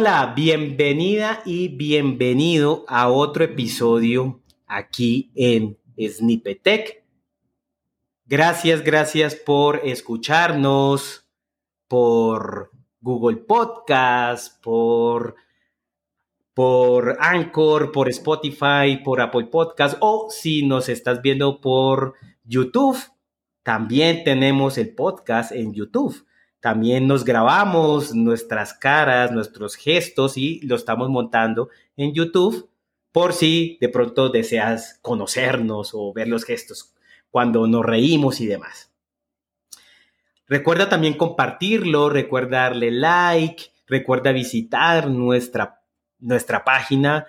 [0.00, 7.04] Hola, bienvenida y bienvenido a otro episodio aquí en Snippetech.
[8.24, 11.28] Gracias, gracias por escucharnos,
[11.88, 15.34] por Google Podcast, por,
[16.54, 22.96] por Anchor, por Spotify, por Apple Podcast o si nos estás viendo por YouTube,
[23.64, 26.24] también tenemos el podcast en YouTube.
[26.60, 32.68] También nos grabamos nuestras caras, nuestros gestos y lo estamos montando en YouTube
[33.12, 36.94] por si de pronto deseas conocernos o ver los gestos
[37.30, 38.90] cuando nos reímos y demás.
[40.46, 45.82] Recuerda también compartirlo, recuerda darle like, recuerda visitar nuestra,
[46.18, 47.26] nuestra página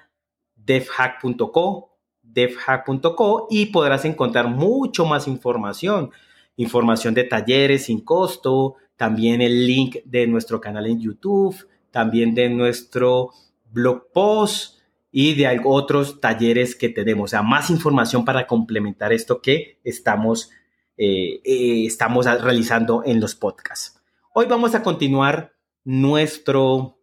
[0.55, 6.11] devhack.co, devhack.co y podrás encontrar mucho más información,
[6.55, 11.55] información de talleres sin costo, también el link de nuestro canal en YouTube,
[11.89, 13.29] también de nuestro
[13.71, 14.77] blog post
[15.09, 17.29] y de otros talleres que tenemos.
[17.29, 20.51] O sea, más información para complementar esto que estamos,
[20.97, 24.01] eh, eh, estamos realizando en los podcasts.
[24.33, 25.53] Hoy vamos a continuar
[25.85, 26.99] nuestro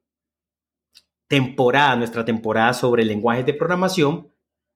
[1.29, 4.31] temporada, nuestra temporada sobre lenguajes de programación.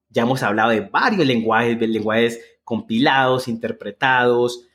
[0.09, 4.65] Ya hemos hablado de varios lenguajes, lenguajes compilados, interpretados,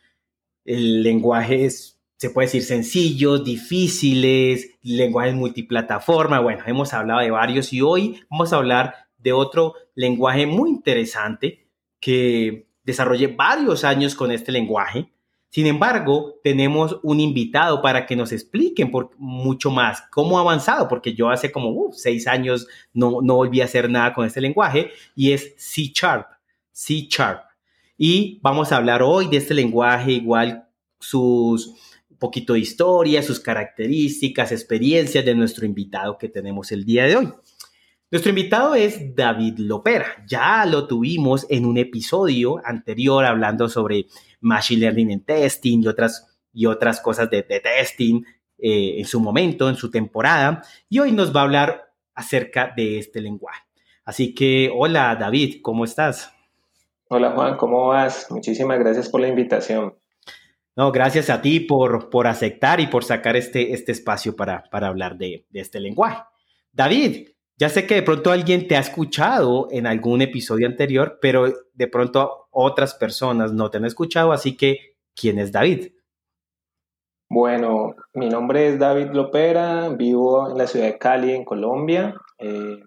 [0.64, 6.40] lenguajes se puede decir sencillos, difíciles, lenguajes multiplataforma.
[6.40, 11.68] Bueno, hemos hablado de varios y hoy vamos a hablar de otro lenguaje muy interesante
[12.00, 15.12] que desarrollé varios años con este lenguaje.
[15.50, 20.88] Sin embargo, tenemos un invitado para que nos expliquen por mucho más cómo ha avanzado,
[20.88, 24.90] porque yo hace como seis años no, no volví a hacer nada con este lenguaje
[25.14, 26.28] y es C Sharp,
[26.72, 27.42] C Sharp.
[27.96, 31.74] Y vamos a hablar hoy de este lenguaje, igual sus
[32.18, 37.32] poquito de historia, sus características, experiencias de nuestro invitado que tenemos el día de hoy.
[38.10, 40.06] Nuestro invitado es David Lopera.
[40.28, 44.06] Ya lo tuvimos en un episodio anterior hablando sobre
[44.40, 48.22] Machine Learning en Testing y otras, y otras cosas de, testing
[48.58, 50.62] eh, en su momento, en su temporada.
[50.88, 53.62] Y hoy nos va a hablar acerca de este lenguaje.
[54.04, 56.32] Así que, hola David, ¿cómo estás?
[57.08, 58.28] Hola Juan, ¿cómo vas?
[58.30, 59.94] Muchísimas gracias por la invitación.
[60.76, 64.88] No, gracias a ti por, por aceptar y por sacar este, este espacio para, para
[64.88, 66.22] hablar de, de, este lenguaje.
[66.70, 71.50] David, ya sé que de pronto alguien te ha escuchado en algún episodio anterior, pero
[71.72, 75.92] de pronto otras personas no te han escuchado, así que, ¿quién es David?
[77.30, 82.14] Bueno, mi nombre es David Lopera, vivo en la ciudad de Cali, en Colombia.
[82.38, 82.80] Eh,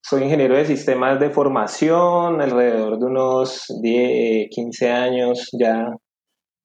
[0.00, 5.88] soy ingeniero de sistemas de formación, alrededor de unos 10, 15 años ya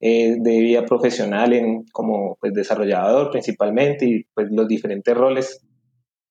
[0.00, 5.62] eh, de vida profesional en, como pues, desarrollador principalmente y pues, los diferentes roles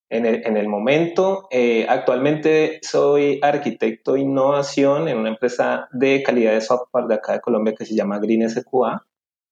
[0.10, 1.48] en el, en el momento.
[1.52, 7.34] Eh, actualmente soy arquitecto de innovación en una empresa de calidad de software de acá
[7.34, 9.06] de Colombia que se llama Green SQA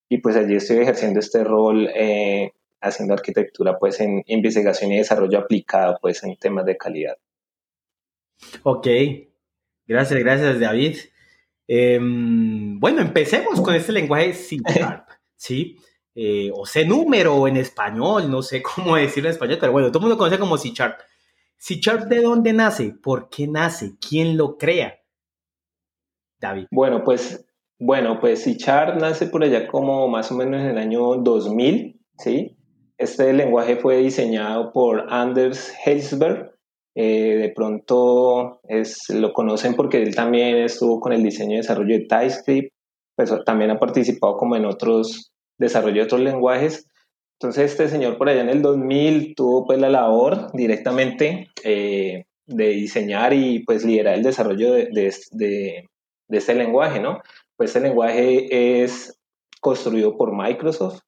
[0.10, 5.40] y pues allí estoy ejerciendo este rol eh, haciendo arquitectura pues en investigación y desarrollo
[5.40, 7.18] aplicado pues en temas de calidad.
[8.64, 8.88] Ok,
[9.86, 10.98] gracias, gracias David.
[11.68, 15.78] Em, bueno, empecemos con este lenguaje C Sharp, ¿sí?
[16.16, 20.00] Eh, o C número en español, no sé cómo decirlo en español, pero bueno, todo
[20.00, 21.00] el mundo conoce como C Sharp.
[21.58, 22.92] C Sharp, ¿de dónde nace?
[22.92, 23.98] ¿Por qué nace?
[24.00, 25.00] ¿Quién lo crea?
[26.40, 26.68] David.
[26.72, 27.46] Bueno, pues,
[27.80, 32.00] bueno, pues C Sharp nace por allá como más o menos en el año 2000,
[32.18, 32.58] ¿sí?
[32.98, 36.57] Este lenguaje fue diseñado por Anders Helsberg,
[37.00, 41.94] eh, de pronto es, lo conocen porque él también estuvo con el diseño y desarrollo
[41.94, 42.74] de TypeScript,
[43.16, 46.88] pues también ha participado como en otros desarrollo de otros lenguajes.
[47.40, 52.68] Entonces este señor por allá en el 2000 tuvo pues la labor directamente eh, de
[52.70, 55.86] diseñar y pues liderar el desarrollo de, de, de,
[56.30, 57.22] de este lenguaje, ¿no?
[57.58, 59.20] Pues este lenguaje es
[59.62, 61.02] construido por Microsoft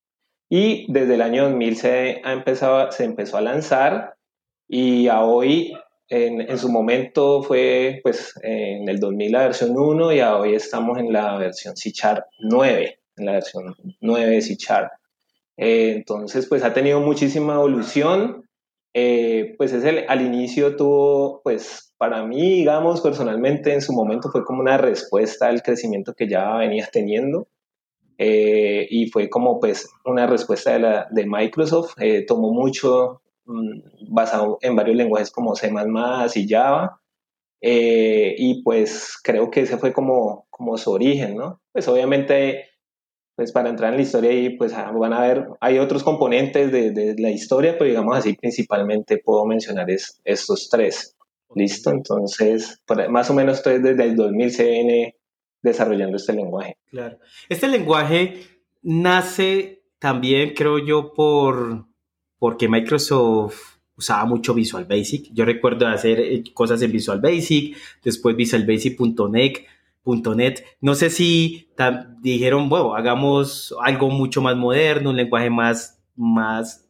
[0.51, 4.18] y desde el año 2000 se, ha empezado, se empezó a lanzar
[4.69, 5.73] y a hoy,
[6.07, 10.53] en, en, su momento fue pues en el 2000 la versión 1 y a hoy
[10.53, 11.91] estamos en la versión C
[12.39, 14.55] 9, en la versión 9 de C
[15.57, 18.45] eh, entonces pues ha tenido muchísima evolución.
[18.93, 24.29] Eh, pues es el, al inicio tuvo, pues para mí, digamos, personalmente en su momento
[24.31, 27.47] fue como una respuesta al crecimiento que ya venías teniendo.
[28.17, 31.95] Eh, y fue como pues una respuesta de, la, de Microsoft,
[32.27, 33.21] tomó mucho
[34.09, 35.71] basado en varios lenguajes como C++
[36.35, 37.01] y Java.
[37.61, 41.61] Eh, y pues creo que ese fue como, como su origen, ¿no?
[41.73, 42.69] Pues obviamente
[43.35, 46.73] pues para entrar en la historia y pues ah, van a ver, hay otros componentes
[46.73, 51.15] de, la historia, pero digamos así principalmente puedo mencionar es, estos tres.
[51.55, 55.15] Listo, entonces más o menos estoy desde el 2000 se
[55.61, 56.77] desarrollando este lenguaje.
[56.91, 57.17] Claro.
[57.47, 58.41] Este lenguaje
[58.81, 61.85] nace también, creo yo, por
[62.39, 65.31] porque Microsoft usaba mucho Visual Basic.
[65.33, 69.65] Yo recuerdo hacer eh, cosas en Visual Basic, después Visual Basic.net.
[70.35, 70.63] .net.
[70.81, 71.69] No sé si
[72.21, 76.87] dijeron, bueno, hagamos algo mucho más moderno, un lenguaje más, más,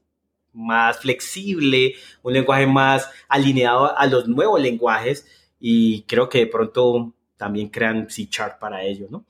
[0.54, 5.28] más flexible, un lenguaje más alineado a los nuevos lenguajes
[5.60, 9.26] y creo que de pronto también crean C Chart para ello, ¿no?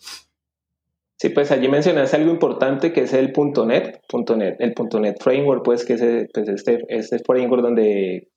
[1.21, 3.99] Sí, pues allí mencionaste algo importante que es el .NET,
[4.37, 8.29] .NET el .NET Framework, pues que es pues este, este framework donde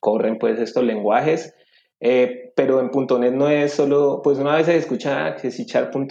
[0.00, 1.56] corren pues estos lenguajes,
[1.98, 2.90] eh, pero en
[3.20, 5.58] .NET no es solo, pues una vez se escucha que es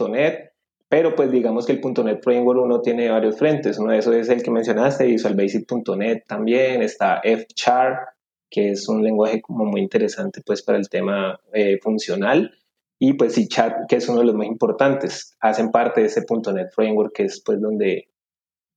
[0.10, 0.52] .NET,
[0.90, 4.28] pero pues digamos que el .NET Framework uno tiene varios frentes, uno de esos es
[4.28, 8.10] el que mencionaste, Visual Basic.NET también, está F-Chart,
[8.50, 12.52] que es un lenguaje como muy interesante pues para el tema eh, funcional,
[13.00, 16.72] y pues chat que es uno de los más importantes, hacen parte de ese .NET
[16.74, 18.07] Framework, que es pues donde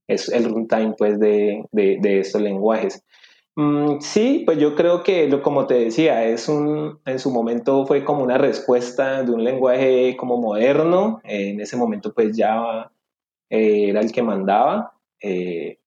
[0.08, 3.02] es el runtime pues de, de, estos lenguajes.
[3.56, 8.04] Mm, sí, pues yo creo que, como te decía, es un, en su momento fue
[8.04, 12.92] como una respuesta de un lenguaje como moderno, en ese momento pues Java
[13.50, 15.78] eh, era el que mandaba, eh,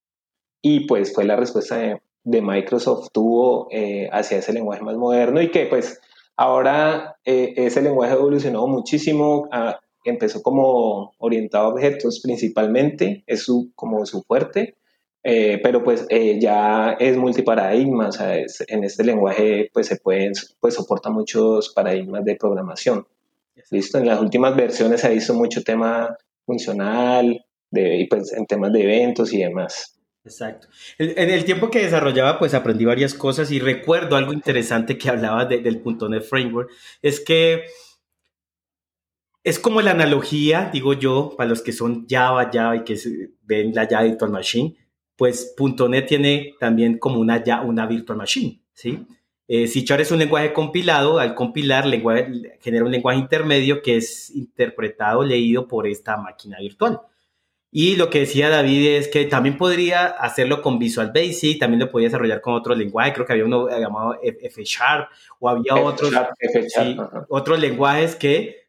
[0.62, 5.50] y pues fue la respuesta de, Microsoft tuvo eh, hacia ese lenguaje más moderno y
[5.50, 6.00] que pues
[6.40, 13.70] Ahora eh, ese lenguaje evolucionó muchísimo, ah, empezó como orientado a objetos principalmente, es su,
[13.74, 14.74] como su fuerte,
[15.22, 20.32] eh, pero pues eh, ya es multiparadigma, o sea, en este lenguaje pues se pueden,
[20.60, 23.06] pues soporta muchos paradigmas de programación.
[23.70, 26.16] Listo, en las últimas versiones se ha visto mucho tema
[26.46, 29.99] funcional, de, y pues en temas de eventos y demás.
[30.30, 30.68] Exacto.
[30.98, 35.44] En el tiempo que desarrollaba, pues aprendí varias cosas y recuerdo algo interesante que hablaba
[35.44, 36.70] del .NET Framework,
[37.02, 37.64] es que
[39.42, 42.96] es como la analogía, digo yo, para los que son Java, Java y que
[43.42, 44.76] ven la Java Virtual Machine,
[45.16, 49.04] pues .NET tiene también como una, una Virtual Machine, ¿sí?
[49.48, 55.24] Eh, es un lenguaje compilado, al compilar lenguaje, genera un lenguaje intermedio que es interpretado,
[55.24, 57.00] leído por esta máquina virtual.
[57.72, 61.90] Y lo que decía David es que también podría hacerlo con Visual Basic, también lo
[61.90, 65.08] podía desarrollar con otro lenguaje, creo que había uno llamado F Sharp
[65.38, 66.12] o había otros,
[67.28, 68.60] otros lenguajes que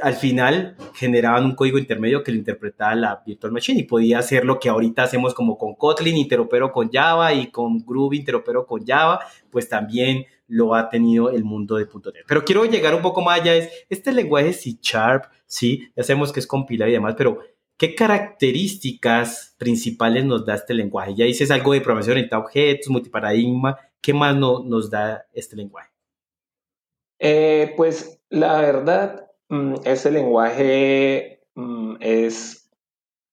[0.00, 4.44] al final generaban un código intermedio que lo interpretaba la Virtual Machine y podía hacer
[4.44, 8.86] lo que ahorita hacemos como con Kotlin, interopero con Java y con Groovy, interopero con
[8.86, 9.20] Java,
[9.50, 12.24] pues también lo ha tenido el mundo de .NET.
[12.26, 16.32] Pero quiero llegar un poco más allá, es este lenguaje C Sharp, sí, ya sabemos
[16.32, 17.40] que es compilar y demás, pero
[17.78, 21.14] ¿Qué características principales nos da este lenguaje?
[21.14, 23.76] Ya dices algo de programación orientada a objetos, multiparadigma.
[24.00, 25.90] ¿Qué más nos da este lenguaje?
[27.18, 29.26] Eh, pues la verdad,
[29.84, 32.70] este lenguaje mm, es,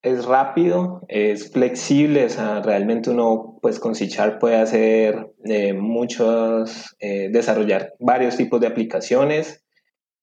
[0.01, 4.09] es rápido, es flexible, o sea, realmente uno pues con C
[4.41, 9.62] puede hacer eh, muchos, eh, desarrollar varios tipos de aplicaciones.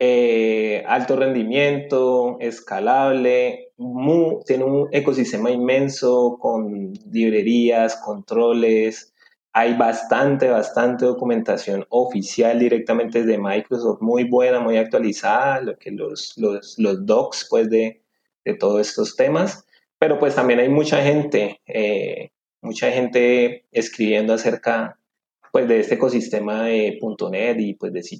[0.02, 3.68] Eh, alto rendimiento, escalable,
[4.46, 9.12] tiene un ecosistema inmenso con librerías, controles,
[9.52, 16.32] hay bastante, bastante documentación oficial directamente desde Microsoft, muy buena, muy actualizada, lo que los,
[16.38, 18.00] los, los docs pues de,
[18.46, 19.66] de, todos estos temas,
[19.98, 22.30] pero pues también hay mucha gente, eh,
[22.62, 24.98] mucha gente escribiendo acerca
[25.52, 26.98] pues de este ecosistema de
[27.30, 28.18] .NET y pues de C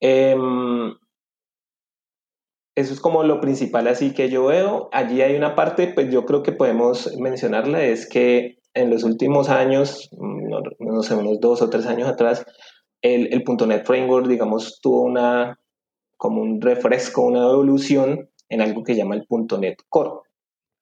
[0.00, 0.94] Em,
[2.76, 4.88] eso es como lo principal así que yo veo.
[4.92, 9.48] Allí hay una parte, pues yo creo que podemos mencionarla, es que en los últimos
[9.48, 10.08] años,
[10.78, 12.44] no, sé, unos dos o tres años atrás,
[13.02, 13.28] el,
[13.66, 15.58] .NET Framework, digamos, tuvo una,
[16.16, 20.22] como un refresco, una evolución en algo que llama el .NET Core.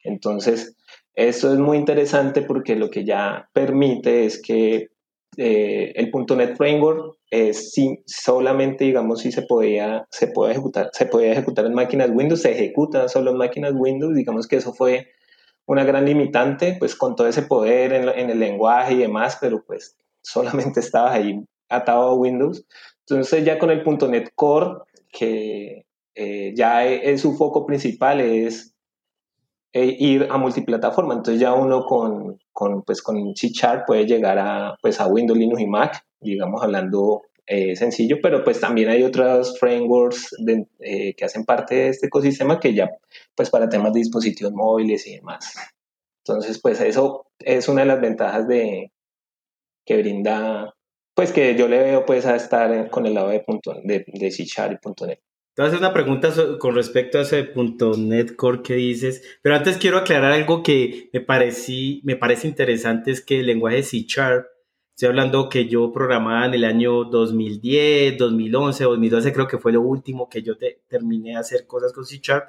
[0.02, 0.76] Entonces,
[1.14, 4.88] esto es muy interesante porque lo que ya permite es que
[5.40, 11.06] eh, el .NET Framework es si, solamente, digamos, si se podía, se puede ejecutar, se
[11.06, 15.06] podía ejecutar en máquinas Windows, se ejecuta solo en máquinas Windows, digamos que eso fue
[15.64, 19.96] una gran limitante, pues con todo ese poder en, el lenguaje y demás, pero pues
[20.22, 22.66] solamente estaba ahí atado a Windows.
[23.08, 24.78] Entonces ya con el .NET Core,
[25.12, 28.74] que eh, ya es, su foco principal es
[29.72, 31.14] eh, ir a multiplataforma.
[31.14, 33.50] Entonces ya uno con, con, pues, con C
[33.86, 38.60] puede llegar a, pues, a Windows, Linux y Mac, digamos hablando eh, sencillo, pero pues
[38.60, 40.36] también hay otros frameworks
[40.80, 42.90] eh, que hacen parte de este ecosistema que ya,
[43.34, 45.54] pues para temas de dispositivos móviles y demás.
[46.26, 48.92] Entonces, pues eso es una de las ventajas de
[49.86, 50.74] que brinda,
[51.14, 54.30] pues que yo le veo pues a estar con el lado de, punto, de, de
[54.30, 55.20] C y .NET.
[55.58, 57.52] Te voy a hacer una pregunta con respecto a ese
[57.96, 63.10] .NET Core que dices, pero antes quiero aclarar algo que me, parecí, me parece interesante,
[63.10, 64.46] es que el lenguaje C Sharp
[64.94, 69.80] Estoy hablando que yo programaba en el año 2010, 2011, 2012, creo que fue lo
[69.80, 70.54] último que yo
[70.86, 72.48] terminé de hacer cosas con C Sharp.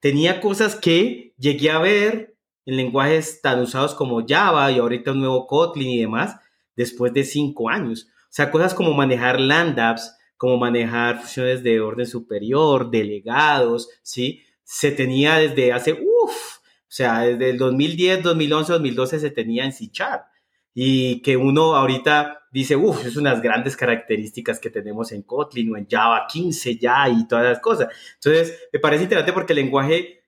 [0.00, 5.20] Tenía cosas que llegué a ver en lenguajes tan usados como Java y ahorita un
[5.20, 6.34] nuevo Kotlin y demás,
[6.74, 8.08] después de cinco años.
[8.24, 14.42] O sea, cosas como manejar lambdas, como manejar funciones de orden superior, delegados, ¿sí?
[14.62, 19.72] Se tenía desde hace, uff, o sea, desde el 2010, 2011, 2012 se tenía en
[19.72, 19.90] C
[20.78, 25.78] y que uno ahorita dice, uff, es unas grandes características que tenemos en Kotlin o
[25.78, 27.88] en Java 15 ya y todas las cosas.
[28.14, 30.24] Entonces, me parece interesante porque el lenguaje,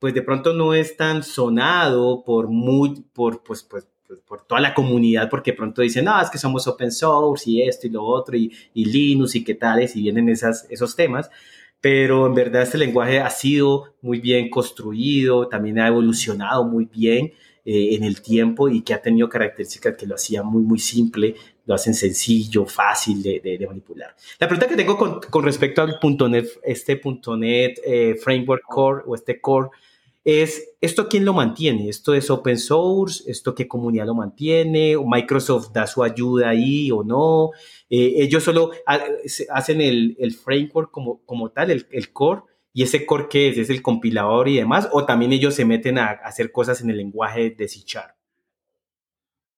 [0.00, 4.60] pues de pronto no es tan sonado por, muy, por, pues, pues, pues por toda
[4.60, 7.90] la comunidad, porque de pronto dicen, no, es que somos open source y esto y
[7.90, 11.30] lo otro, y, y Linux y qué tales, y vienen esas, esos temas
[11.82, 17.32] pero en verdad este lenguaje ha sido muy bien construido, también ha evolucionado muy bien
[17.64, 21.34] eh, en el tiempo y que ha tenido características que lo hacían muy, muy simple,
[21.66, 24.14] lo hacen sencillo, fácil de, de, manipular.
[24.38, 25.98] La pregunta que tengo con, con respecto al
[26.30, 27.00] .NET, este
[27.36, 29.70] .NET eh, Framework Core o este Core,
[30.24, 35.04] es esto quién lo mantiene, esto es open source, esto qué comunidad lo mantiene, o
[35.04, 37.50] Microsoft da su ayuda ahí o no,
[37.90, 38.70] eh, ellos solo
[39.50, 42.42] hacen el, el, framework como, como tal, el, el core,
[42.74, 43.58] ¿Y ese core qué es?
[43.58, 44.88] ¿Es el compilador y demás?
[44.92, 47.80] ¿O también ellos se meten a, hacer cosas en el lenguaje de C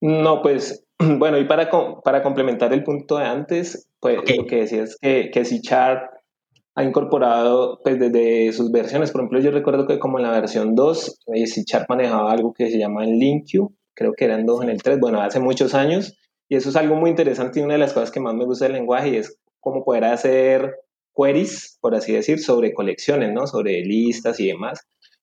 [0.00, 1.70] No, pues, bueno, y para,
[2.02, 5.60] para complementar el punto de antes, pues lo que decía es que, que C
[6.74, 10.74] ha incorporado, pues desde sus versiones, por ejemplo, yo recuerdo que como en la versión
[10.74, 14.70] 2, eh, C manejaba algo que se llama el LinkQ, creo que eran dos en
[14.70, 16.16] el 3, bueno, hace muchos años,
[16.48, 18.64] y eso es algo muy interesante y una de las cosas que más me gusta
[18.64, 20.74] del lenguaje y es cómo poder hacer
[21.16, 23.46] queries, por así decir, sobre colecciones, ¿no?
[23.46, 24.80] Sobre listas y demás.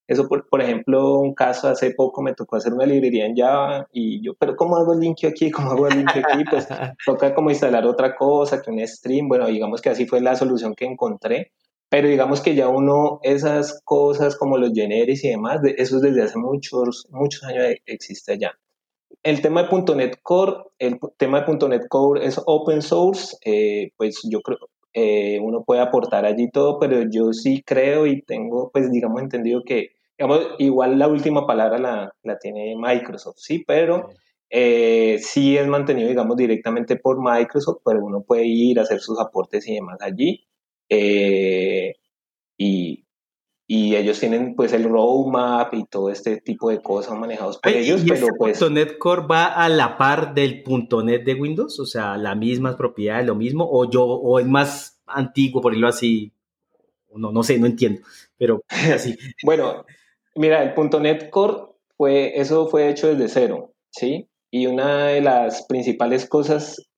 [0.07, 3.87] Eso, por, por, ejemplo, un caso hace poco me tocó hacer una librería en Java
[3.91, 5.51] y yo, pero ¿cómo hago el link aquí?
[5.51, 6.43] ¿Cómo hago el link aquí?
[6.49, 6.67] Pues
[7.05, 9.27] toca como instalar otra cosa, que un stream.
[9.27, 11.51] Bueno, digamos que así fue la solución que encontré.
[11.91, 16.37] Pero digamos que ya uno, esas cosas como los generis y demás, eso desde hace
[16.37, 18.53] muchos, muchos años existe allá.
[19.23, 24.21] El tema de .NET Core, el tema de .NET Core es open source, eh, pues
[24.23, 24.59] yo creo,
[24.93, 29.63] eh, uno puede aportar allí todo, pero yo sí creo y tengo, pues digamos, entendido
[29.65, 34.09] que, digamos, igual la última palabra la, la tiene Microsoft, sí, pero
[34.49, 39.19] eh, sí es mantenido, digamos, directamente por Microsoft, pero uno puede ir a hacer sus
[39.19, 40.45] aportes y demás allí.
[40.89, 41.95] Eh,
[42.57, 43.00] y,
[43.73, 48.03] y ellos tienen pues el roadmap y todo este tipo de cosas manejados por ellos.
[48.03, 51.79] ¿Y pero pues, .NET Core va a la par del .NET de Windows?
[51.79, 55.87] O sea, las mismas propiedades, lo mismo, o yo, o es más antiguo, por decirlo
[55.87, 56.33] así.
[57.15, 58.01] No, no sé, no entiendo,
[58.37, 58.61] pero
[58.93, 59.17] así.
[59.41, 59.85] bueno,
[60.35, 64.27] mira, el .NET Core fue, eso fue hecho desde cero, ¿sí?
[64.49, 66.89] Y una de las principales cosas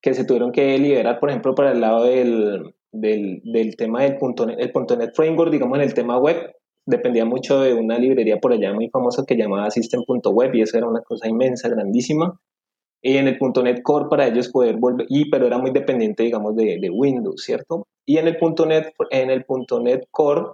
[0.00, 4.16] que se tuvieron que liberar, por ejemplo, para el lado del, del, del tema del
[4.16, 6.54] punto .NET, el punto .NET Framework, digamos, en el tema web,
[6.86, 10.88] dependía mucho de una librería por allá muy famosa que llamaba System.web y eso era
[10.88, 12.40] una cosa inmensa, grandísima.
[13.00, 16.56] Y en el .NET Core para ellos poder volver, y pero era muy dependiente, digamos,
[16.56, 17.86] de, de Windows, ¿cierto?
[18.04, 19.44] Y en el .NET, en el
[19.82, 20.46] .NET Core,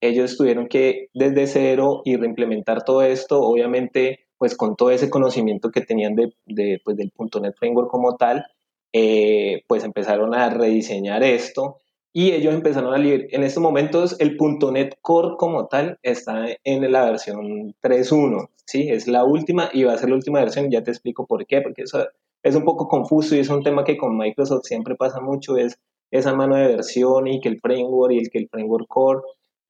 [0.00, 5.70] ellos tuvieron que desde cero y reimplementar todo esto, obviamente, pues con todo ese conocimiento
[5.70, 8.44] que tenían de, de pues, del .NET Framework como tal,
[8.92, 11.78] eh, pues empezaron a rediseñar esto
[12.12, 13.28] y ellos empezaron a libre.
[13.30, 18.88] En estos momentos el .NET Core como tal está en la versión 3.1, ¿sí?
[18.88, 21.60] Es la última y va a ser la última versión, ya te explico por qué,
[21.60, 22.06] porque eso
[22.42, 25.78] es un poco confuso y es un tema que con Microsoft siempre pasa mucho, es
[26.10, 29.20] esa mano de versión y que el framework y el que el framework core,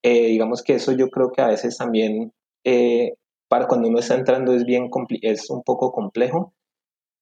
[0.02, 2.32] eh, digamos que eso yo creo que a veces también
[2.64, 3.14] eh,
[3.48, 4.88] para cuando uno está entrando es bien
[5.22, 6.52] es un poco complejo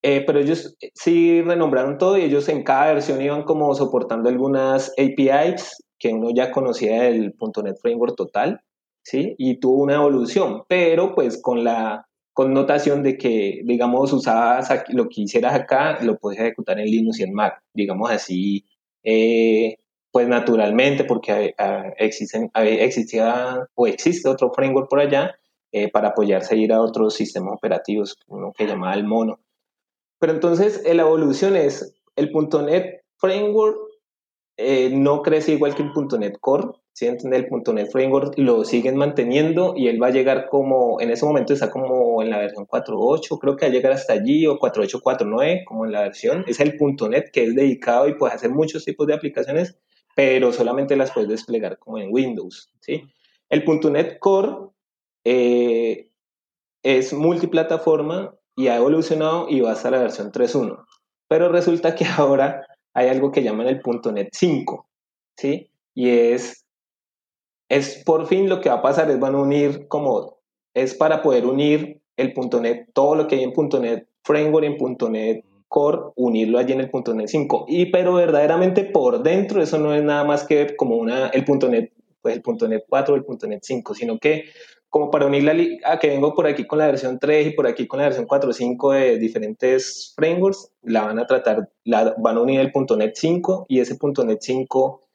[0.07, 4.93] eh, pero ellos sí renombraron todo y ellos en cada versión iban como soportando algunas
[4.99, 7.35] APIs que uno ya conocía del
[7.65, 8.61] .NET Framework total,
[9.03, 9.35] ¿sí?
[9.39, 15.23] Y tuvo una evolución, pero pues con la connotación de que, digamos, usabas lo que
[15.23, 18.67] hicieras acá, lo puedes ejecutar en Linux y en Mac, digamos así,
[19.05, 19.79] eh,
[20.13, 21.55] pues naturalmente, porque
[21.97, 25.35] existen, existía o existe otro framework por allá
[25.73, 29.39] eh, para apoyarse a ir a otros sistemas operativos, uno que llamaba el mono.
[30.25, 33.77] Pero entonces la evolución es, el .NET Framework
[34.57, 37.05] eh, no crece igual que el .NET Core, ¿sí?
[37.05, 41.53] el .NET Framework lo siguen manteniendo y él va a llegar como, en ese momento
[41.53, 45.03] está como en la versión 4.8, creo que va a llegar hasta allí, o 4.8,
[45.03, 48.83] 4.9, como en la versión, es el .NET que es dedicado y puede hacer muchos
[48.87, 49.77] tipos de aplicaciones,
[50.17, 53.03] pero solamente las puedes desplegar como en Windows, ¿sí?
[53.51, 53.63] El
[53.93, 54.71] .NET Core
[55.27, 56.09] eh,
[56.83, 60.85] es multiplataforma y ha evolucionado y va hasta la versión 3.1,
[61.29, 63.81] pero resulta que ahora hay algo que llaman el
[64.13, 64.87] .NET 5,
[65.37, 65.71] ¿sí?
[65.95, 66.65] Y es,
[67.69, 70.39] es por fin lo que va a pasar, es van a unir como,
[70.75, 75.45] es para poder unir el .NET, todo lo que hay en .NET Framework, en .NET
[75.69, 77.67] Core, unirlo allí en el .NET 5.
[77.69, 81.93] Y pero verdaderamente por dentro eso no es nada más que como una, el .NET,
[82.23, 84.45] pues el .NET 4 o el .NET 5, sino que
[84.95, 85.57] como para unir la
[85.93, 88.29] a que vengo por aquí con la versión 3 y por aquí con la versión
[88.29, 93.67] 4.5 de diferentes frameworks, la van a tratar, la, van a unir el .NET 5
[93.69, 95.09] y ese .NET 5,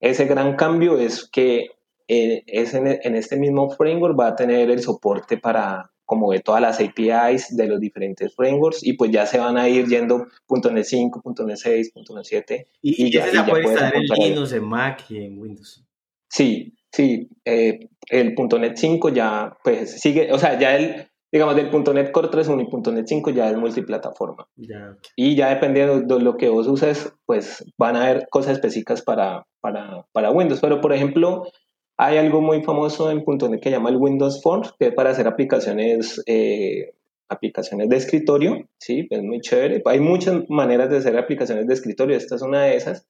[0.00, 1.72] ese gran cambio es que
[2.08, 6.62] eh, es en, este mismo framework va a tener el soporte para como de todas
[6.62, 10.84] las APIs de los diferentes frameworks y pues ya se van a ir yendo .NET
[10.84, 15.04] 5, .NET 6, .NET 7 y, ya, se ya puede instalar en Linux, en Mac
[15.10, 15.84] y en Windows.
[16.30, 17.78] Sí, Sí, eh,
[18.10, 22.60] el .NET 5 ya pues sigue, o sea, ya el, digamos, del .NET Core 3.1
[22.60, 24.48] y .NET 5 ya es multiplataforma.
[25.14, 29.46] Y ya dependiendo de lo que vos uses, pues van a haber cosas específicas para,
[29.60, 30.60] para, para Windows.
[30.60, 31.44] Pero, por ejemplo,
[31.96, 35.10] hay algo muy famoso en .NET que se llama el Windows Forms, que es para
[35.10, 36.94] hacer aplicaciones, eh,
[37.28, 39.06] aplicaciones de escritorio, ¿sí?
[39.08, 39.82] Es muy chévere.
[39.84, 43.06] Hay muchas maneras de hacer aplicaciones de escritorio, esta es una de esas.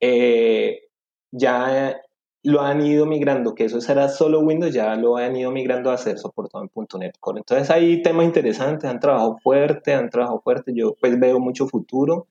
[0.00, 0.84] Eh,
[1.32, 2.00] ya
[2.42, 5.98] lo han ido migrando, que eso era solo Windows, ya lo han ido migrando a
[5.98, 7.40] ser soportado en .NET Core.
[7.40, 12.28] Entonces hay temas interesantes, han trabajado fuerte, han trabajado fuerte, yo pues veo mucho futuro.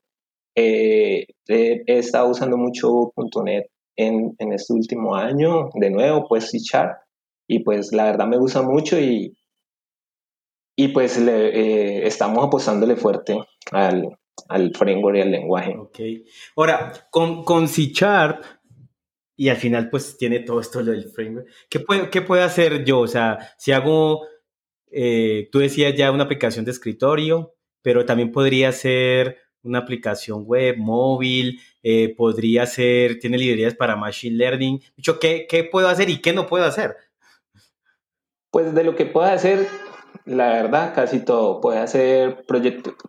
[0.56, 3.12] Eh, he, estado usando mucho
[3.44, 6.98] .NET en, en, este último año, de nuevo, pues C Sharp,
[7.46, 9.36] y pues la verdad me gusta mucho y,
[10.76, 13.38] y pues le, eh, estamos apostándole fuerte
[13.70, 15.76] al, al framework y al lenguaje.
[15.78, 16.00] Ok.
[16.56, 18.42] Ahora, con, con C Sharp
[19.40, 21.48] y al final pues tiene todo esto del framework.
[21.70, 23.00] ¿Qué puedo, qué puedo hacer yo?
[23.00, 24.26] O sea, si hago,
[24.92, 30.76] eh, tú decías ya una aplicación de escritorio, pero también podría ser una aplicación web,
[30.76, 34.82] móvil, eh, podría ser, tiene librerías para machine learning.
[35.18, 36.94] ¿qué, ¿qué puedo hacer y qué no puedo hacer?
[38.50, 39.66] Pues de lo que puedo hacer,
[40.26, 41.62] la verdad, casi todo.
[41.62, 42.44] Puede hacer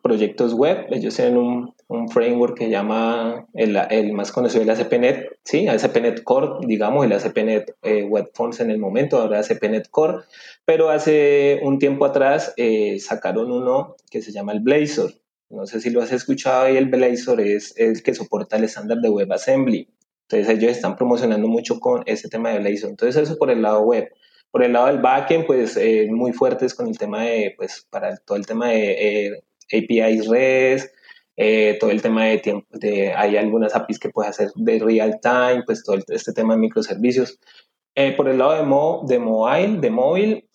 [0.02, 0.86] proyectos web.
[0.92, 5.68] Ellos tienen un, un, framework que llama el, más conocido, el ACPNet, ¿sí?
[5.68, 10.24] ACPNet Core, digamos, el ACPNet eh, Web Fonts en el momento, ahora ACPNet Core.
[10.66, 15.12] Pero hace un tiempo atrás eh, sacaron uno que se llama el Blazor.
[15.50, 19.00] No sé si lo has escuchado y el Blazor es el que soporta el estándar
[19.00, 19.90] de WebAssembly.
[20.30, 22.92] Entonces ellos están promocionando mucho con ese tema de Blazor.
[22.92, 24.10] Entonces eso por el lado web.
[24.52, 28.18] Por el lado del backend, pues eh, muy fuertes con el tema de, pues para
[28.18, 30.94] todo el tema de eh, APIs REST,
[31.42, 35.20] eh, todo el tema de tiempo, de, hay algunas APIs que puedes hacer de real
[35.22, 37.40] time, pues todo este tema de microservicios.
[38.18, 40.50] por el lado de, mo, de mobile, de móvil,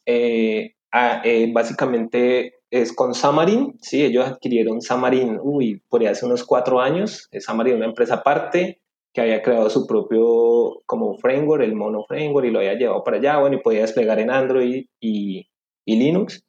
[1.52, 7.76] básicamente es con Xamarin, sí, ellos adquirieron Xamarin, uy, por hace unos cuatro años, Xamarin
[7.76, 8.80] una empresa aparte,
[9.12, 13.16] que había creado su propio como framework, el mono framework, y lo había llevado para
[13.16, 15.48] allá, bueno, y podía desplegar en Android y,
[15.86, 16.45] y Linux,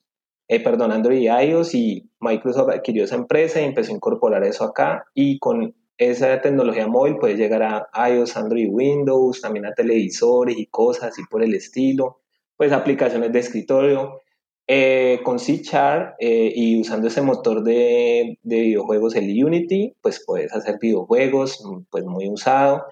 [0.48, 4.64] eh, perdón, Android y iOS, y Microsoft adquirió esa empresa y empezó a incorporar eso
[4.64, 10.58] acá, y con esa tecnología móvil puede llegar a iOS, Android, Windows, también a televisores
[10.58, 12.20] y cosas así por el estilo,
[12.56, 14.22] pues aplicaciones de escritorio,
[14.70, 20.24] eh, con C Char eh, y usando ese motor de, de, videojuegos, el Unity, pues
[20.26, 22.86] puedes hacer videojuegos, pues muy usado.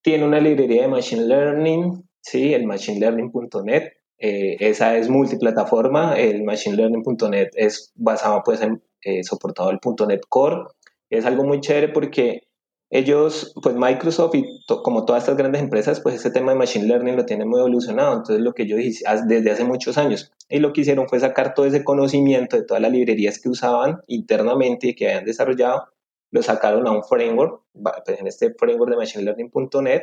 [0.00, 3.97] Tiene una librería de Machine Learning, sí, el machinelearning.net.
[4.18, 8.82] Eh, esa es multiplataforma, el machinelearning.net es basado pues en
[9.22, 10.64] soportado el .NET Core.
[11.10, 12.48] Es algo muy chévere porque
[12.90, 14.44] ellos, pues Microsoft y
[14.82, 18.16] como todas estas grandes empresas, pues ese tema de Machine Learning lo tienen muy evolucionado.
[18.16, 21.54] Entonces lo que yo hice desde hace muchos años, y lo que hicieron fue sacar
[21.54, 25.84] todo ese conocimiento de todas las librerías que usaban internamente y que habían desarrollado,
[26.30, 27.62] lo sacaron a un framework,
[28.04, 30.02] pues en este framework de Machine Learning.net,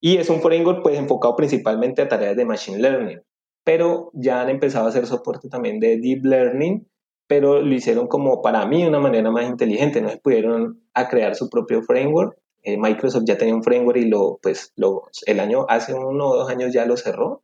[0.00, 3.20] y es un framework pues enfocado principalmente a tareas de Machine Learning,
[3.66, 6.86] pero ya han empezado a hacer soporte también de Deep Learning,
[7.26, 11.34] pero lo hicieron como para mí una manera más inteligente, no se pudieron a crear
[11.34, 12.38] su propio framework.
[12.62, 16.36] Eh, Microsoft ya tenía un framework y lo, pues, lo, el año, hace uno o
[16.36, 17.42] dos años ya lo cerró.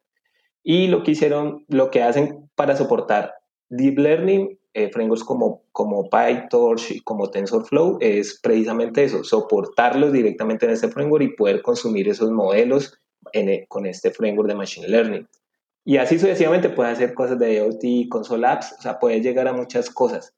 [0.62, 3.35] Y lo que hicieron, lo que hacen para soportar
[3.68, 10.66] Deep Learning eh, frameworks como, como PyTorch y como TensorFlow es precisamente eso, soportarlos directamente
[10.66, 12.96] en este framework y poder consumir esos modelos
[13.32, 15.28] e, con este framework de Machine Learning.
[15.85, 19.53] Y así sucesivamente puede hacer cosas de IoT, console apps, o sea, puede llegar a
[19.53, 20.35] muchas cosas.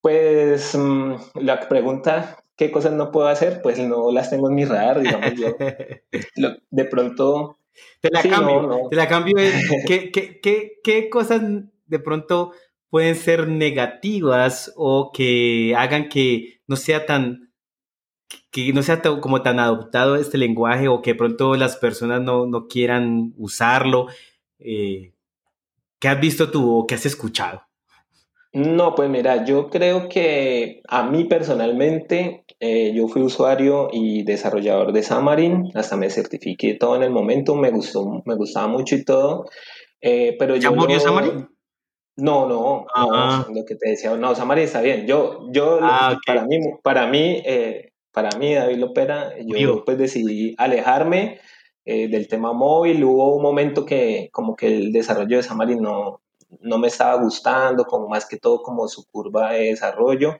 [0.00, 3.62] Pues mm, la pregunta, ¿qué cosas no puedo hacer?
[3.62, 5.56] Pues no las tengo en mi radar, digamos yo.
[6.70, 7.58] de pronto...
[8.00, 9.36] Te la cambio, te la cambio.
[9.86, 11.42] ¿qué, qué, qué, ¿Qué cosas
[11.86, 12.52] de pronto
[12.90, 17.48] pueden ser negativas o que hagan que no sea tan
[18.50, 22.46] que no sea como tan adoptado este lenguaje o que de pronto las personas no,
[22.46, 24.08] no quieran usarlo.
[24.58, 25.12] Eh,
[26.00, 27.62] ¿Qué has visto tú o qué has escuchado?
[28.52, 34.92] No, pues mira, yo creo que a mí personalmente, eh, yo fui usuario y desarrollador
[34.92, 39.04] de Xamarin, hasta me certifiqué todo en el momento, me gustó, me gustaba mucho y
[39.04, 39.44] todo,
[40.00, 40.72] eh, pero yo...
[40.74, 41.46] murió Xamarin?
[42.16, 46.46] No, no, no, lo que te decía, no, Xamarin está bien, yo, yo, ah, para
[46.46, 51.38] mí, para mí, eh, para mí, David Lopera, yo pues decidí alejarme
[52.08, 56.20] del tema móvil, hubo un momento que como que el desarrollo de Xamarin no,
[56.60, 60.38] no me estaba gustando, como más que todo como su curva de desarrollo.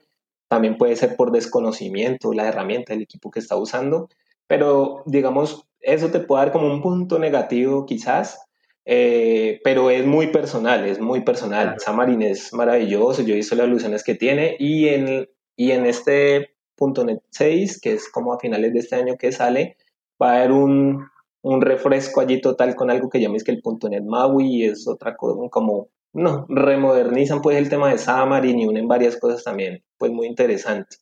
[0.48, 4.08] También puede ser por desconocimiento la herramienta del equipo que está usando,
[4.46, 8.40] pero digamos, eso te puede dar como un punto negativo quizás,
[8.84, 11.76] eh, pero es muy personal, es muy personal.
[11.78, 16.54] Xamarin es maravilloso, yo he visto las soluciones que tiene y en, y en este
[16.80, 19.76] .NET 6, que es como a finales de este año que sale,
[20.20, 21.07] va a haber un,
[21.48, 25.16] un refresco allí total con algo que llaméis que el .NET MAUI y es otra
[25.16, 30.12] cosa como no, remodernizan pues el tema de Xamarin y unen varias cosas también, pues
[30.12, 30.96] muy interesante.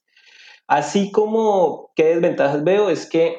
[0.69, 2.91] Así como, ¿qué desventajas veo?
[2.91, 3.39] Es que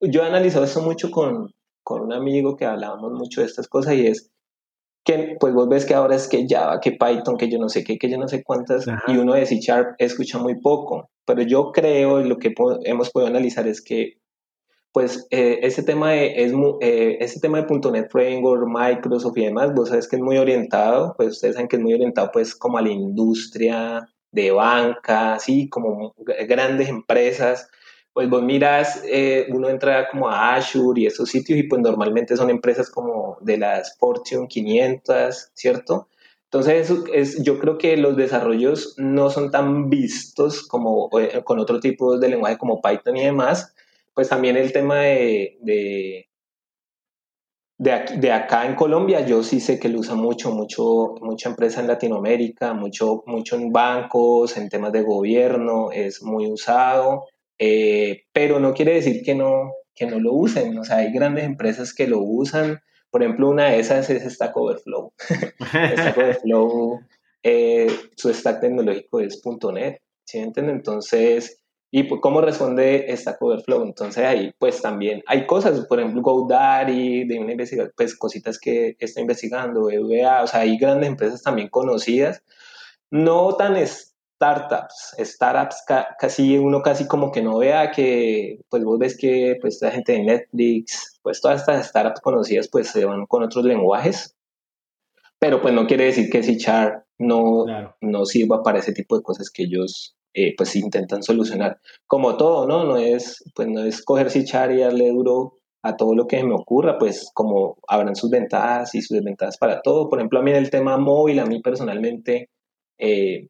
[0.00, 1.52] yo he analizado eso mucho con,
[1.84, 4.30] con un amigo que hablábamos mucho de estas cosas y es
[5.04, 7.84] que pues vos ves que ahora es que Java, que Python, que yo no sé
[7.84, 11.42] qué, que yo no sé cuántas, y uno de C Sharp escucha muy poco, pero
[11.42, 12.54] yo creo, lo que
[12.84, 14.18] hemos podido analizar es que
[14.98, 19.72] pues eh, ese tema de, es, eh, ese tema de .NET Framework, Microsoft y demás,
[19.72, 22.78] vos sabes que es muy orientado, pues ustedes saben que es muy orientado pues como
[22.78, 26.16] a la industria de banca, así como
[26.48, 27.68] grandes empresas,
[28.12, 32.36] pues vos miras, eh, uno entra como a Azure y esos sitios y pues normalmente
[32.36, 36.08] son empresas como de las Fortune 500, ¿cierto?
[36.46, 41.08] Entonces, es, yo creo que los desarrollos no son tan vistos como
[41.44, 43.76] con otro tipo de lenguaje como Python y demás,
[44.18, 46.26] pues también el tema de, de,
[47.78, 51.86] de, acá en Colombia, yo sí sé que lo usa mucho, mucho, mucha empresa en
[51.86, 57.26] Latinoamérica, mucho, mucho en bancos, en temas de gobierno, es muy usado,
[57.60, 61.44] eh, pero no quiere decir que no, que no lo usen, o sea, hay grandes
[61.44, 62.80] empresas que lo usan,
[63.12, 65.12] por ejemplo, una de esas es Stack Overflow.
[65.92, 67.02] Stack Overflow,
[67.44, 69.40] eh, su stack tecnológico es
[69.72, 70.74] .NET, ¿sí entienden?
[70.74, 73.82] Entonces, y pues, cómo responde esta Overflow.
[73.82, 78.96] Entonces ahí pues también hay cosas, por ejemplo GoDaddy, de una investigación, pues cositas que
[78.98, 82.42] está investigando, EVA, o sea, hay grandes empresas también conocidas,
[83.10, 85.84] no tan startups, startups
[86.18, 90.12] casi uno casi como que no vea que pues vos ves que pues la gente
[90.12, 94.36] de Netflix, pues todas estas startups conocidas pues se van con otros lenguajes,
[95.38, 97.64] pero pues no quiere decir que si Char no,
[98.00, 101.78] no sirva para ese tipo de cosas que ellos eh, pues intentan solucionar.
[102.06, 102.84] Como todo, ¿no?
[102.84, 106.54] No es, pues no es coger char y darle duro a todo lo que me
[106.54, 110.08] ocurra, pues como habrán sus ventajas y sus desventajas para todo.
[110.08, 112.50] Por ejemplo, a mí en el tema móvil, a mí personalmente,
[112.98, 113.48] eh,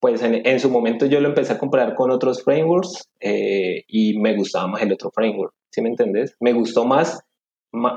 [0.00, 4.36] pues en, su momento yo lo empecé a comprar con otros frameworks eh, y me
[4.36, 6.36] gustaba más el otro framework, ¿sí me entendés?
[6.38, 7.20] Me gustó más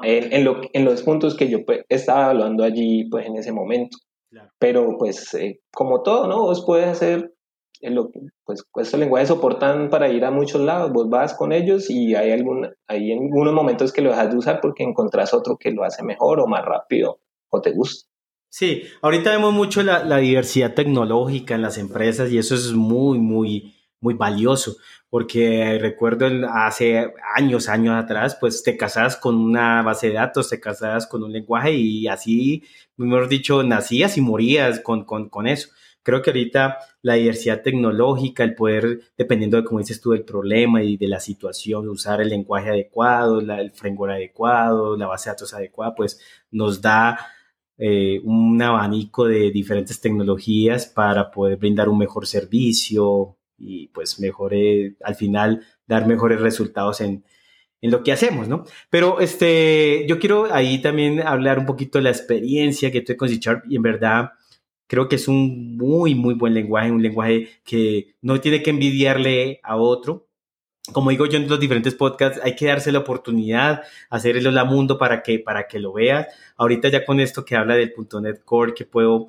[0.04, 3.98] en, lo, en los puntos que yo pues, estaba hablando allí pues en ese momento.
[4.60, 5.36] Pero pues
[5.74, 6.42] como todo, ¿no?
[6.42, 7.34] Vos puedes hacer
[7.82, 8.12] lo,
[8.44, 12.32] pues estos lenguajes soportan para ir a muchos lados, vos vas con ellos y hay,
[12.32, 16.04] algún, hay algunos momentos que lo dejas de usar porque encontrás otro que lo hace
[16.04, 18.10] mejor o más rápido o te gusta.
[18.50, 23.20] Sí, ahorita vemos mucho la, la diversidad tecnológica en las empresas y eso es muy,
[23.20, 24.78] muy, muy valioso,
[25.10, 30.60] porque recuerdo hace años, años atrás, pues te casabas con una base de datos, te
[30.60, 32.64] casabas con un lenguaje y así,
[32.98, 35.70] mejor dicho, nacías y morías con, con, con eso.
[36.10, 40.82] Creo que ahorita la diversidad tecnológica, el poder, dependiendo de, como dices tú, del problema
[40.82, 45.54] y de la situación, usar el lenguaje adecuado, el framework adecuado, la base de datos
[45.54, 46.20] adecuada, pues
[46.50, 47.20] nos da
[47.78, 54.54] eh, un abanico de diferentes tecnologías para poder brindar un mejor servicio y pues mejor,
[55.04, 57.24] al final, dar mejores resultados en,
[57.82, 58.64] en lo que hacemos, ¿no?
[58.90, 63.30] Pero este, yo quiero ahí también hablar un poquito de la experiencia que tuve con
[63.30, 64.32] C y en verdad
[64.90, 69.60] Creo que es un muy, muy buen lenguaje, un lenguaje que no tiene que envidiarle
[69.62, 70.28] a otro.
[70.92, 74.98] Como digo yo en los diferentes podcasts, hay que darse la oportunidad, hacerlo la mundo
[74.98, 76.28] para que, para que lo veas.
[76.58, 79.28] Ahorita ya con esto que habla del .NET Core, que puedo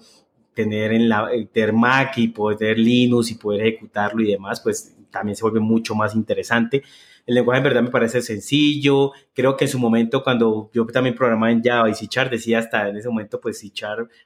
[0.55, 5.37] tener en la tener Mac y poder Linux y poder ejecutarlo y demás, pues también
[5.37, 6.83] se vuelve mucho más interesante.
[7.31, 9.13] El lenguaje en verdad me parece sencillo.
[9.33, 12.89] Creo que en su momento, cuando yo también programaba en Java y C decía hasta
[12.89, 13.71] en ese momento, pues C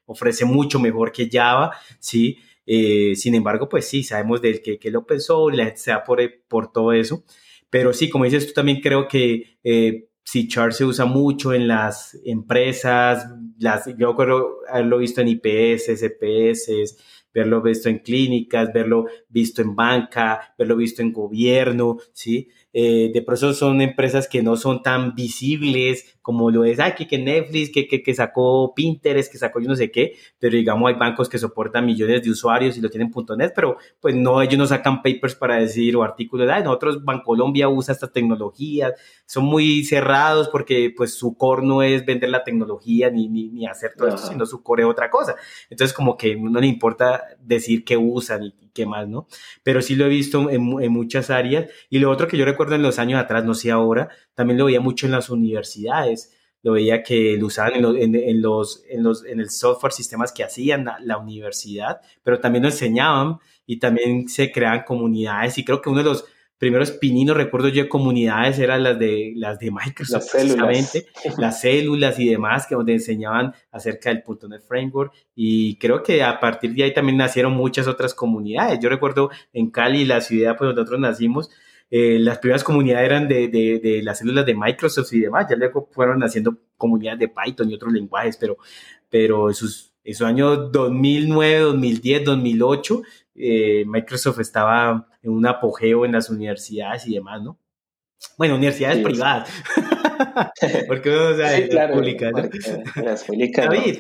[0.07, 2.39] ofrece mucho mejor que Java, ¿sí?
[2.65, 5.91] Eh, sin embargo, pues sí, sabemos del que, que el open source, la gente se
[5.91, 7.25] da por, por todo eso.
[7.69, 12.19] Pero sí, como dices tú, también creo que eh, C se usa mucho en las
[12.25, 13.29] empresas.
[13.59, 16.97] Las, yo creo haberlo visto en IPS, SPS,
[17.35, 22.49] verlo visto en clínicas, verlo visto en banca, verlo visto en gobierno, ¿sí?
[22.77, 27.19] Eh, de pronto son empresas que no son tan visibles como lo es aquí que
[27.19, 30.99] Netflix, que, que, que, sacó Pinterest, que sacó yo no sé qué, pero digamos hay
[30.99, 34.67] bancos que soportan millones de usuarios y lo tienen .net, pero pues no, ellos no
[34.67, 38.95] sacan papers para decir o artículos, de nosotros Bancolombia usa estas tecnologías,
[39.27, 43.67] son muy cerrados porque pues su core no es vender la tecnología ni, ni, ni
[43.67, 45.37] hacer todo eso, sino su core es otra cosa.
[45.71, 49.29] Entonces como que no le importa decir qué usan y qué más, ¿no?
[49.63, 52.64] Pero sí lo he visto en, en muchas áreas y lo otro que yo recuerdo
[52.73, 56.73] en los años atrás, no sé ahora, también lo veía mucho en las universidades, lo
[56.73, 60.87] veía que lo usaban en, en, los, en, los, en el software, sistemas que hacían
[61.01, 65.59] la, universidad, pero también lo enseñaban y también se creaban comunidades.
[65.59, 66.25] Y creo que uno de los
[66.57, 72.31] primeros pininos, recuerdo yo, comunidades eran las de, las de Microsoft, precisamente, las células y
[72.31, 75.13] demás, que donde enseñaban acerca del .NET Framework.
[75.35, 78.81] Y creo que a partir de ahí también nacieron muchas otras comunidades.
[78.81, 81.51] Yo recuerdo en Cali, la ciudad pues donde nosotros nacimos,
[81.97, 85.89] eh, las primeras comunidades eran de, de, las células de Microsoft y demás, ya luego
[85.93, 88.59] fueron haciendo comunidades de Python y otros lenguajes, pero,
[89.09, 93.03] pero esos, esos años 2009, 2010, 2008,
[93.87, 97.61] Microsoft estaba en un apogeo en las universidades y demás, ¿no?
[98.37, 99.49] Bueno, universidades privadas.
[100.89, 102.33] porque o sea, sí, claro, públicas,
[102.97, 103.67] Las públicas.
[103.67, 103.99] David,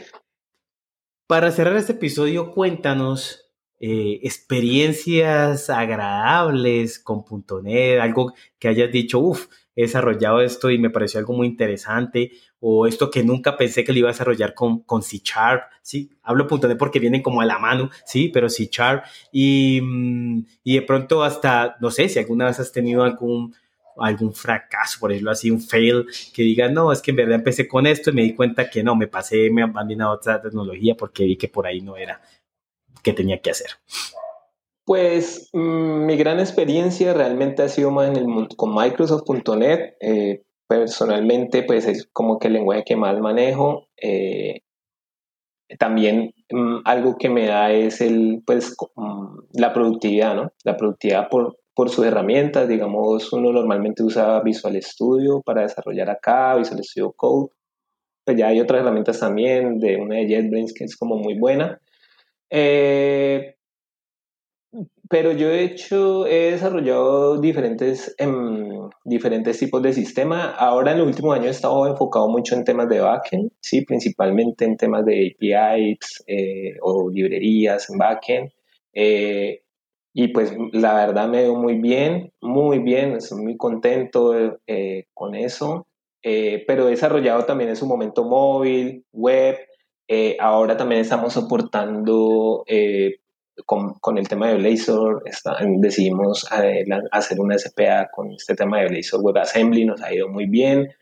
[1.28, 3.43] para cerrar este episodio, cuéntanos
[3.80, 7.24] eh, experiencias agradables con
[7.62, 12.32] .NET, algo que hayas dicho, uff, he desarrollado esto y me pareció algo muy interesante,
[12.60, 16.10] o esto que nunca pensé que lo iba a desarrollar con, con C Sharp, ¿sí?
[16.22, 18.30] Hablo .NET porque vienen como a la mano, ¿sí?
[18.32, 22.72] Pero C Sharp, y, mm, y de pronto hasta, no sé, si alguna vez has
[22.72, 23.54] tenido algún
[23.96, 27.68] algún fracaso, por decirlo así, un fail, que diga, no, es que en verdad empecé
[27.68, 30.96] con esto y me di cuenta que no, me pasé, me abandoné a otra tecnología
[30.96, 32.20] porque vi que por ahí no era
[33.04, 33.68] que tenía que hacer?
[34.84, 39.96] Pues mm, mi gran experiencia realmente ha sido más en el, con Microsoft.NET.
[40.00, 43.86] Eh, personalmente, pues es como que el lenguaje que más manejo.
[43.96, 44.60] Eh,
[45.78, 50.52] también mm, algo que me da es el, pues, mm, la productividad, ¿no?
[50.64, 52.68] La productividad por, por sus herramientas.
[52.68, 57.52] Digamos, uno normalmente usa Visual Studio para desarrollar acá, Visual Studio Code.
[58.24, 61.80] Pues ya hay otras herramientas también, de una de JetBrains que es como muy buena.
[62.56, 63.56] Eh,
[65.10, 70.50] pero yo he hecho, he desarrollado diferentes, em, diferentes tipos de sistema.
[70.52, 73.84] Ahora en los últimos años he estado enfocado mucho en temas de backend, ¿sí?
[73.84, 78.50] principalmente en temas de APIs eh, o librerías en backend.
[78.92, 79.62] Eh,
[80.12, 84.32] y pues la verdad me veo muy bien, muy bien, estoy muy contento
[85.12, 85.86] con eso.
[86.22, 89.56] pero he desarrollado también en su momento móvil, web,
[90.08, 93.20] eh, ahora también estamos soportando eh,
[93.64, 95.22] con, el tema de Blazor,
[95.78, 100.46] decidimos eh, hacer una SPA con este tema de Blazor WebAssembly, nos ha ido muy
[100.46, 100.92] bien.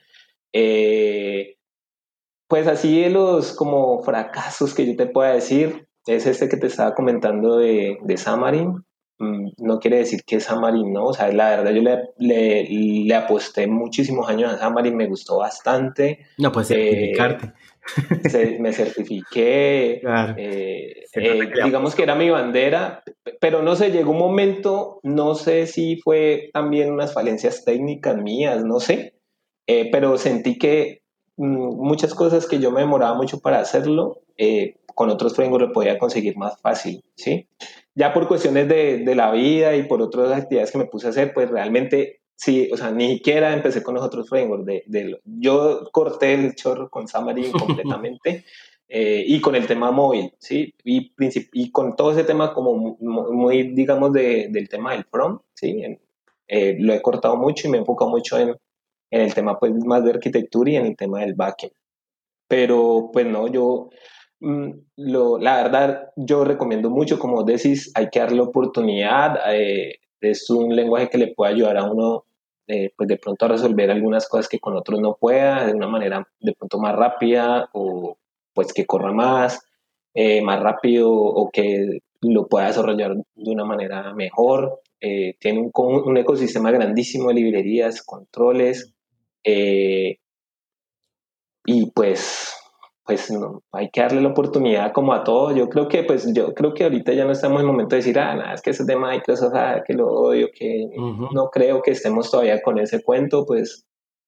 [2.47, 6.67] pues así de los como fracasos que yo te pueda decir, es este que te
[6.67, 8.85] estaba comentando de, de Xamarin.
[9.23, 13.15] Mm, no quiere decir que Xamarin no, o sea, la verdad yo le, le, le
[13.15, 16.27] aposté muchísimos años a Xamarin, me gustó bastante.
[16.39, 17.53] No, pues certificarte
[18.61, 20.01] me certifiqué,
[20.37, 23.03] eh, eh, digamos que era mi bandera,
[23.41, 28.65] pero no sé, llegó un momento, no sé si fue también unas falencias técnicas mías,
[28.65, 29.15] no sé,
[29.67, 31.03] eh, pero sentí que
[31.37, 34.21] mm, muchas cosas que yo me demoraba mucho para hacerlo,
[34.95, 37.49] con otros frameworks lo podía conseguir más fácil, ¿sí?
[37.95, 41.11] Ya por cuestiones de, de la vida y por otras actividades que me puse a
[41.11, 44.67] hacer, pues realmente Sí, o sea, ni siquiera empecé con los otros frameworks.
[44.67, 48.45] De, de, yo corté el chorro con Xamarin completamente
[48.89, 50.75] eh, y con el tema móvil, ¿sí?
[50.83, 51.15] Y,
[51.53, 55.85] y con todo ese tema como muy, digamos, de, del tema del front, ¿sí?
[56.49, 58.57] Eh, lo he cortado mucho y me he enfocado mucho en,
[59.11, 61.75] en el tema pues, más de arquitectura y en el tema del backend.
[62.49, 63.91] Pero, pues no, yo
[64.97, 69.39] lo, la verdad, yo recomiendo mucho, como decís, hay que darle oportunidad.
[69.55, 72.25] Eh, es un lenguaje que le puede ayudar a uno,
[72.67, 75.89] eh, pues de pronto a resolver algunas cosas que con otros no pueda, de una
[75.89, 78.17] manera de pronto más rápida o
[78.55, 79.61] pues que corra más,
[80.15, 84.81] eh, más rápido o que lo pueda desarrollar de una manera mejor.
[85.01, 88.93] tiene un, un, ecosistema grandísimo de librerías, controles,
[91.65, 92.62] y pues
[93.05, 95.55] pues no, hay que darle la oportunidad como a todo.
[95.55, 98.03] Yo creo que, pues, yo creo que ahorita ya no estamos en el momento de
[98.03, 100.89] decir, ah, nada, es que ese es de Microsoft, ah, que lo odio, que
[101.33, 103.85] no creo que estemos todavía con ese cuento, pues,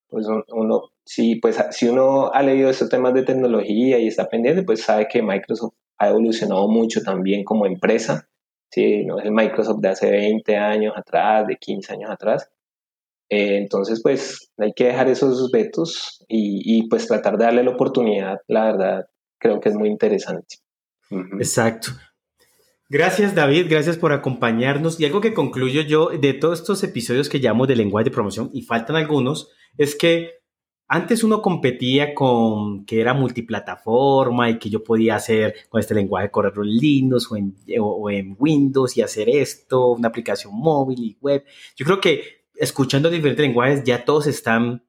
[0.09, 4.63] pues uno, si, pues, si uno ha leído esos temas de tecnología y está pendiente,
[4.65, 8.29] pues sabe que Microsoft ha evolucionado mucho también como empresa.
[8.71, 12.51] Sí, no es el Microsoft de hace 20 años atrás, de 15 años atrás.
[13.35, 18.37] Eh, entonces, pues hay que dejar esos vetos y, pues tratar de darle la oportunidad,
[18.47, 19.07] la verdad,
[19.39, 20.59] creo que es muy interesante.
[21.11, 21.89] Exacto.
[22.89, 25.01] Gracias David, gracias por acompañarnos.
[25.01, 28.51] Y algo que concluyo yo de todos estos episodios que llamo de lenguaje de promoción,
[28.53, 30.31] y faltan algunos, es que
[30.87, 36.31] antes uno competía con que era multiplataforma y que yo podía hacer con este lenguaje
[36.31, 41.17] correr en Linux o en, o en Windows y hacer esto, una aplicación móvil y
[41.21, 41.43] web.
[41.75, 44.85] Yo creo que escuchando diferentes lenguajes, ya todos están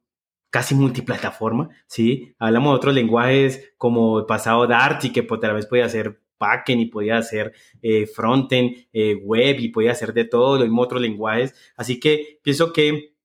[0.50, 2.34] casi multiplataforma, ¿sí?
[2.40, 6.22] Hablamos de otros lenguajes como el pasado Dart y que pues, tal vez podía hacer
[6.40, 10.82] backend y podía hacer eh, frontend, eh, web y podía hacer de todo, lo mismo
[10.82, 11.54] otros lenguajes.
[11.76, 13.16] Así que pienso que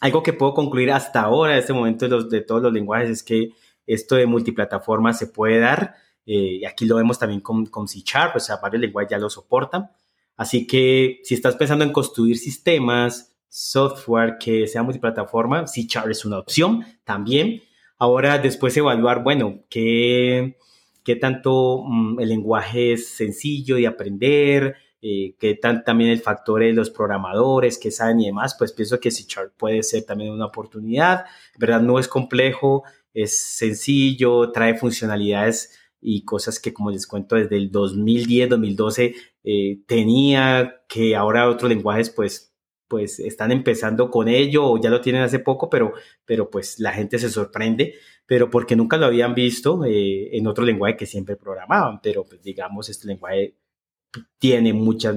[0.00, 3.10] algo que puedo concluir hasta ahora, en este momento de, los, de todos los lenguajes,
[3.10, 3.50] es que
[3.86, 5.94] esto de multiplataforma se puede dar.
[6.26, 9.18] Eh, y aquí lo vemos también con, con C Sharp, o sea, varios lenguajes ya
[9.18, 9.90] lo soportan.
[10.36, 16.38] Así que si estás pensando en construir sistemas, software que sea multiplataforma, C es una
[16.38, 17.62] opción también.
[17.98, 20.56] Ahora después evaluar, bueno, qué,
[21.02, 26.62] qué tanto mm, el lenguaje es sencillo de aprender, eh, qué tan también el factor
[26.62, 29.24] de los programadores que saben y demás, pues pienso que C
[29.56, 31.26] puede ser también una oportunidad.
[31.58, 32.82] verdad, no es complejo,
[33.14, 39.80] es sencillo, trae funcionalidades y cosas que, como les cuento, desde el 2010, 2012 eh,
[39.86, 42.55] tenía, que ahora otros lenguajes, pues
[42.88, 45.92] pues están empezando con ello ya lo tienen hace poco, pero,
[46.24, 47.94] pero pues la gente se sorprende,
[48.26, 52.42] pero porque nunca lo habían visto eh, en otro lenguaje que siempre programaban, pero pues
[52.42, 53.56] digamos, este lenguaje
[54.38, 55.16] tiene muchas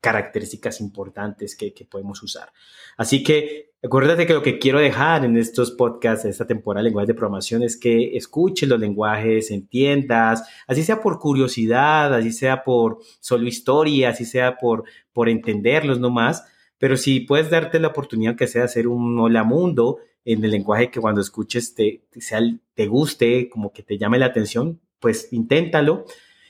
[0.00, 2.52] características importantes que, que, podemos usar.
[2.96, 6.90] Así que acuérdate que lo que quiero dejar en estos podcasts de esta temporada de
[6.90, 12.62] lenguajes de programación es que escuches los lenguajes, entiendas, así sea por curiosidad, así sea
[12.62, 16.44] por solo historia, así sea por, por entenderlos nomás,
[16.78, 20.90] pero si puedes darte la oportunidad que sea hacer un hola mundo en el lenguaje
[20.90, 22.40] que cuando escuches te, sea,
[22.74, 26.04] te guste, como que te llame la atención, pues inténtalo.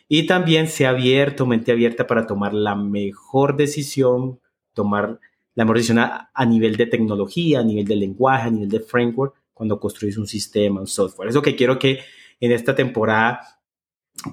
[0.09, 4.41] Y también sea abierto, mente abierta para tomar la mejor decisión,
[4.73, 5.21] tomar
[5.55, 9.35] la mejor decisión a, nivel de tecnología, a nivel de lenguaje, a nivel de framework,
[9.53, 11.29] cuando construís un sistema, un software.
[11.29, 12.01] Es lo que quiero que
[12.41, 13.41] en esta temporada,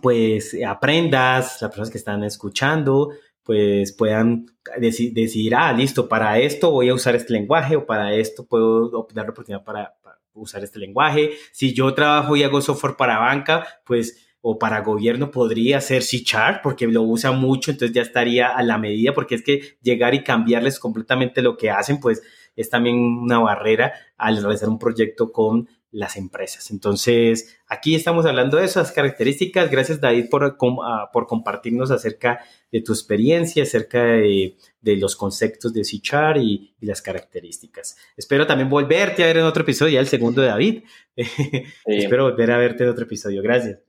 [0.02, 3.12] pues aprendas, las personas que están escuchando,
[3.44, 4.46] pues puedan
[4.78, 9.26] decidir, ah, listo, para esto voy a usar este lenguaje o para esto puedo dar
[9.26, 9.96] la oportunidad para,
[10.36, 11.34] usar este lenguaje.
[11.52, 16.24] Si yo trabajo y hago software para banca, pues o para gobierno podría ser C
[16.24, 20.16] Chart porque lo usa mucho, entonces ya estaría a la medida, porque es que llegar
[20.16, 22.24] y cambiarles completamente lo que hacen, pues
[22.56, 26.72] es también una barrera al realizar un proyecto con las empresas.
[26.72, 29.70] Entonces, aquí estamos hablando de esas características.
[29.70, 35.84] Gracias, David, por, ah, por compartirnos acerca de tu experiencia, acerca de, los conceptos de
[35.84, 36.02] C
[36.38, 37.96] y, y, las características.
[38.18, 40.84] Espero también volverte a ver en otro episodio, ya el segundo de David.
[41.86, 43.44] Espero volver a verte en otro episodio.
[43.44, 43.80] Gracias.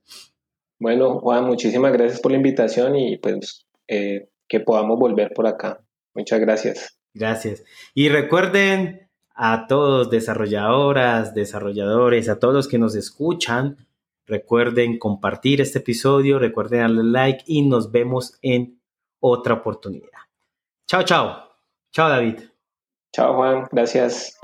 [0.79, 5.83] Bueno, Juan, muchísimas gracias por la invitación y pues eh, que podamos volver por acá.
[6.13, 6.99] Muchas gracias.
[7.15, 7.63] Gracias.
[7.95, 9.04] Y recuerden
[9.35, 13.77] a todos desarrolladoras, desarrolladores, a todos los que nos escuchan.
[14.25, 18.81] Recuerden compartir este episodio, recuerden darle like y nos vemos en
[19.19, 20.09] otra oportunidad.
[20.87, 21.49] Chao, chao.
[21.91, 22.39] Chao, David.
[23.13, 23.67] Chao, Juan.
[23.71, 24.39] Gracias.